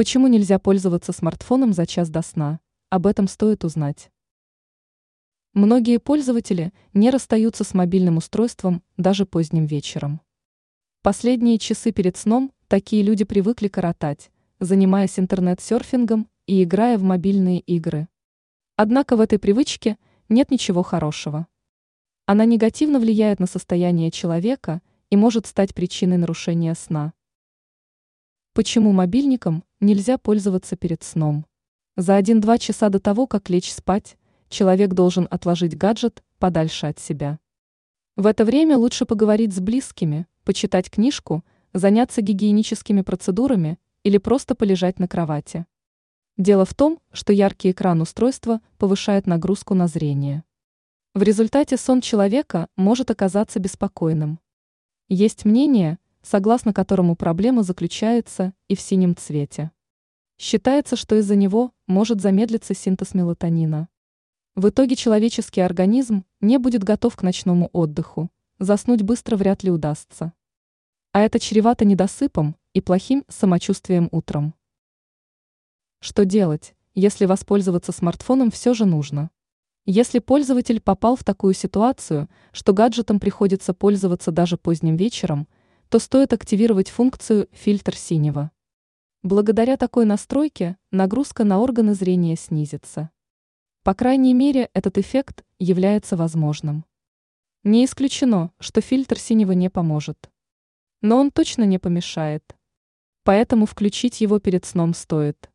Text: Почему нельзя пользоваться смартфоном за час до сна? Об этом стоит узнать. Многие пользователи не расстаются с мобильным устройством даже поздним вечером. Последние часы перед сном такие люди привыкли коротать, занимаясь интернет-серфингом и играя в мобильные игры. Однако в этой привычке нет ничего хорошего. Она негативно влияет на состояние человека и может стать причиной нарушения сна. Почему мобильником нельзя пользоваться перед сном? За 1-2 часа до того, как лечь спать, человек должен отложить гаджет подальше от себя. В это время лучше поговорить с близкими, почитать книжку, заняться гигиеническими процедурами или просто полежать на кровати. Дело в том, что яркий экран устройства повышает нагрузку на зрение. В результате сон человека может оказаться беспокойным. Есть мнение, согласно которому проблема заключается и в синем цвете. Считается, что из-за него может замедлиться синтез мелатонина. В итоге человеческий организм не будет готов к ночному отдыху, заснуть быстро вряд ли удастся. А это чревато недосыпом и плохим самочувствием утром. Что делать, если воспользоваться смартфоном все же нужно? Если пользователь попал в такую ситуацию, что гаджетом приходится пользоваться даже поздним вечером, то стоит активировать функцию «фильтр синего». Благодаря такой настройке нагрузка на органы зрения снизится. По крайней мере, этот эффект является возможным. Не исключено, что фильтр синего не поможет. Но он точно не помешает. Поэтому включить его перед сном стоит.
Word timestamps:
Почему 0.00 0.28
нельзя 0.28 0.58
пользоваться 0.58 1.12
смартфоном 1.12 1.74
за 1.74 1.84
час 1.84 2.08
до 2.08 2.22
сна? 2.22 2.60
Об 2.88 3.06
этом 3.06 3.28
стоит 3.28 3.64
узнать. 3.64 4.10
Многие 5.52 5.98
пользователи 5.98 6.72
не 6.94 7.10
расстаются 7.10 7.64
с 7.64 7.74
мобильным 7.74 8.16
устройством 8.16 8.82
даже 8.96 9.26
поздним 9.26 9.66
вечером. 9.66 10.22
Последние 11.02 11.58
часы 11.58 11.92
перед 11.92 12.16
сном 12.16 12.50
такие 12.66 13.02
люди 13.02 13.24
привыкли 13.24 13.68
коротать, 13.68 14.30
занимаясь 14.58 15.18
интернет-серфингом 15.18 16.30
и 16.46 16.62
играя 16.62 16.96
в 16.96 17.02
мобильные 17.02 17.60
игры. 17.60 18.08
Однако 18.76 19.16
в 19.16 19.20
этой 19.20 19.38
привычке 19.38 19.98
нет 20.30 20.50
ничего 20.50 20.82
хорошего. 20.82 21.46
Она 22.24 22.46
негативно 22.46 23.00
влияет 23.00 23.38
на 23.38 23.46
состояние 23.46 24.10
человека 24.10 24.80
и 25.10 25.16
может 25.16 25.44
стать 25.44 25.74
причиной 25.74 26.16
нарушения 26.16 26.74
сна. 26.74 27.12
Почему 28.52 28.90
мобильником 28.90 29.62
нельзя 29.78 30.18
пользоваться 30.18 30.76
перед 30.76 31.04
сном? 31.04 31.46
За 31.96 32.18
1-2 32.18 32.58
часа 32.58 32.88
до 32.88 32.98
того, 32.98 33.28
как 33.28 33.48
лечь 33.48 33.72
спать, 33.72 34.16
человек 34.48 34.92
должен 34.92 35.28
отложить 35.30 35.78
гаджет 35.78 36.24
подальше 36.40 36.86
от 36.86 36.98
себя. 36.98 37.38
В 38.16 38.26
это 38.26 38.44
время 38.44 38.76
лучше 38.76 39.06
поговорить 39.06 39.54
с 39.54 39.60
близкими, 39.60 40.26
почитать 40.44 40.90
книжку, 40.90 41.44
заняться 41.72 42.22
гигиеническими 42.22 43.02
процедурами 43.02 43.78
или 44.02 44.18
просто 44.18 44.56
полежать 44.56 44.98
на 44.98 45.06
кровати. 45.06 45.64
Дело 46.36 46.64
в 46.64 46.74
том, 46.74 46.98
что 47.12 47.32
яркий 47.32 47.70
экран 47.70 48.00
устройства 48.00 48.60
повышает 48.78 49.28
нагрузку 49.28 49.74
на 49.74 49.86
зрение. 49.86 50.42
В 51.14 51.22
результате 51.22 51.76
сон 51.76 52.00
человека 52.00 52.66
может 52.76 53.12
оказаться 53.12 53.60
беспокойным. 53.60 54.40
Есть 55.08 55.44
мнение, 55.44 55.98
согласно 56.22 56.72
которому 56.72 57.16
проблема 57.16 57.62
заключается 57.62 58.52
и 58.68 58.74
в 58.74 58.80
синем 58.80 59.16
цвете. 59.16 59.70
Считается, 60.38 60.96
что 60.96 61.16
из-за 61.16 61.36
него 61.36 61.72
может 61.86 62.20
замедлиться 62.20 62.74
синтез 62.74 63.14
мелатонина. 63.14 63.88
В 64.54 64.68
итоге 64.68 64.96
человеческий 64.96 65.60
организм 65.60 66.24
не 66.40 66.58
будет 66.58 66.82
готов 66.82 67.16
к 67.16 67.22
ночному 67.22 67.70
отдыху, 67.72 68.30
заснуть 68.58 69.02
быстро 69.02 69.36
вряд 69.36 69.62
ли 69.62 69.70
удастся. 69.70 70.32
А 71.12 71.20
это 71.20 71.38
чревато 71.38 71.84
недосыпом 71.84 72.56
и 72.72 72.80
плохим 72.80 73.24
самочувствием 73.28 74.08
утром. 74.12 74.54
Что 76.00 76.24
делать, 76.24 76.74
если 76.94 77.26
воспользоваться 77.26 77.92
смартфоном 77.92 78.50
все 78.50 78.74
же 78.74 78.86
нужно? 78.86 79.30
Если 79.86 80.18
пользователь 80.18 80.80
попал 80.80 81.16
в 81.16 81.24
такую 81.24 81.54
ситуацию, 81.54 82.28
что 82.52 82.72
гаджетом 82.72 83.18
приходится 83.18 83.74
пользоваться 83.74 84.30
даже 84.30 84.56
поздним 84.56 84.96
вечером, 84.96 85.48
то 85.90 85.98
стоит 85.98 86.32
активировать 86.32 86.88
функцию 86.88 87.48
«фильтр 87.50 87.96
синего». 87.96 88.52
Благодаря 89.24 89.76
такой 89.76 90.06
настройке 90.06 90.76
нагрузка 90.92 91.42
на 91.42 91.58
органы 91.58 91.94
зрения 91.94 92.36
снизится. 92.36 93.10
По 93.82 93.92
крайней 93.92 94.32
мере, 94.32 94.70
этот 94.72 94.98
эффект 94.98 95.44
является 95.58 96.16
возможным. 96.16 96.84
Не 97.64 97.84
исключено, 97.84 98.52
что 98.60 98.80
фильтр 98.80 99.18
синего 99.18 99.50
не 99.50 99.68
поможет. 99.68 100.30
Но 101.02 101.18
он 101.18 101.32
точно 101.32 101.64
не 101.64 101.80
помешает. 101.80 102.44
Поэтому 103.24 103.66
включить 103.66 104.20
его 104.20 104.38
перед 104.38 104.64
сном 104.64 104.94
стоит. 104.94 105.50